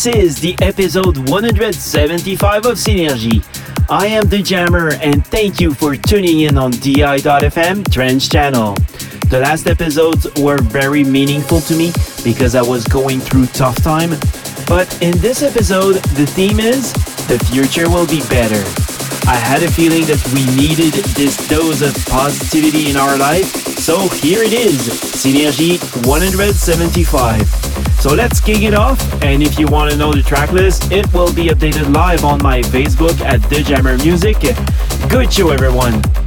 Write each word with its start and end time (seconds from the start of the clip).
This 0.00 0.16
is 0.16 0.40
the 0.40 0.56
episode 0.62 1.18
175 1.28 2.64
of 2.64 2.78
Synergy. 2.78 3.44
I 3.90 4.06
am 4.06 4.30
the 4.30 4.40
Jammer, 4.40 4.94
and 4.94 5.26
thank 5.26 5.60
you 5.60 5.74
for 5.74 5.94
tuning 5.94 6.40
in 6.40 6.56
on 6.56 6.70
DI.FM 6.70 7.92
Trance 7.92 8.26
Channel. 8.26 8.76
The 9.28 9.40
last 9.42 9.66
episodes 9.66 10.26
were 10.40 10.56
very 10.56 11.04
meaningful 11.04 11.60
to 11.60 11.76
me 11.76 11.92
because 12.24 12.54
I 12.54 12.62
was 12.62 12.86
going 12.86 13.20
through 13.20 13.48
tough 13.48 13.76
time. 13.82 14.08
But 14.66 14.88
in 15.02 15.18
this 15.18 15.42
episode, 15.42 15.96
the 16.16 16.24
theme 16.24 16.60
is 16.60 16.94
the 17.28 17.38
future 17.52 17.90
will 17.90 18.06
be 18.06 18.20
better. 18.30 18.64
I 19.28 19.36
had 19.36 19.62
a 19.62 19.70
feeling 19.70 20.06
that 20.06 20.24
we 20.32 20.46
needed 20.56 20.94
this 21.12 21.46
dose 21.46 21.82
of 21.82 21.92
positivity 22.06 22.88
in 22.88 22.96
our 22.96 23.18
life, 23.18 23.52
so 23.76 24.08
here 24.08 24.42
it 24.42 24.54
is, 24.54 24.78
Synergy 24.88 25.76
175. 26.06 27.59
So 28.00 28.14
let's 28.14 28.40
kick 28.40 28.62
it 28.62 28.74
off, 28.74 29.00
and 29.22 29.42
if 29.42 29.58
you 29.58 29.66
want 29.66 29.90
to 29.90 29.96
know 29.96 30.12
the 30.12 30.22
track 30.22 30.52
list, 30.52 30.90
it 30.90 31.12
will 31.12 31.32
be 31.34 31.48
updated 31.48 31.94
live 31.94 32.24
on 32.24 32.42
my 32.42 32.60
Facebook 32.62 33.20
at 33.20 33.40
The 33.50 33.62
Music. 34.02 34.38
Good 35.10 35.32
show, 35.32 35.50
everyone! 35.50 36.19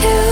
to 0.00 0.29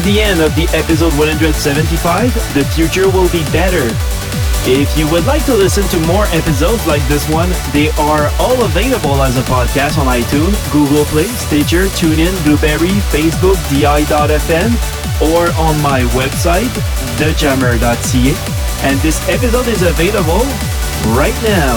is 0.00 0.14
the 0.14 0.20
end 0.20 0.40
of 0.40 0.54
the 0.54 0.64
episode 0.76 1.12
175. 1.18 2.32
The 2.54 2.64
future 2.76 3.08
will 3.08 3.28
be 3.30 3.42
better. 3.50 3.88
If 4.68 4.96
you 4.96 5.10
would 5.10 5.24
like 5.26 5.44
to 5.46 5.54
listen 5.54 5.84
to 5.88 5.98
more 6.06 6.24
episodes 6.26 6.86
like 6.86 7.02
this 7.08 7.28
one, 7.28 7.50
they 7.72 7.90
are 7.96 8.30
all 8.38 8.64
available 8.64 9.22
as 9.22 9.36
a 9.36 9.42
podcast 9.42 9.98
on 9.98 10.06
iTunes, 10.06 10.54
Google 10.70 11.04
Play, 11.06 11.26
Stitcher, 11.26 11.86
TuneIn, 11.96 12.32
Blubrry, 12.44 12.92
Facebook, 13.10 13.56
DI.FM, 13.72 14.70
or 15.32 15.50
on 15.58 15.80
my 15.82 16.02
website, 16.12 16.72
thejammer.ca. 17.16 18.34
And 18.84 19.00
this 19.00 19.18
episode 19.28 19.68
is 19.68 19.82
available 19.82 20.44
right 21.16 21.36
now. 21.42 21.76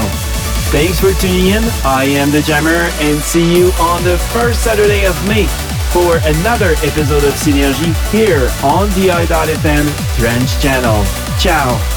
Thanks 0.72 1.00
for 1.00 1.14
tuning 1.20 1.48
in. 1.48 1.64
I 1.84 2.06
am 2.06 2.32
The 2.32 2.42
Jammer 2.42 2.90
and 3.02 3.20
see 3.22 3.58
you 3.58 3.72
on 3.80 4.04
the 4.04 4.18
first 4.32 4.64
Saturday 4.64 5.06
of 5.06 5.16
May 5.28 5.48
for 5.94 6.18
another 6.26 6.72
episode 6.82 7.24
of 7.24 7.36
Synergy 7.36 7.94
here 8.12 8.50
on 8.64 8.90
DI.FM 8.90 10.18
Trance 10.18 10.60
Channel. 10.60 11.06
Ciao. 11.38 11.93